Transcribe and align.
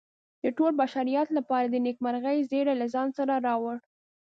د 0.43 0.45
ټول 0.57 0.71
بشریت 0.81 1.27
لپاره 1.37 1.65
یې 1.67 1.71
د 1.73 1.75
نیکمرغۍ 1.87 2.37
زیری 2.49 2.73
له 2.81 2.87
ځان 2.93 3.07
سره 3.17 3.33
راوړ. 3.47 3.75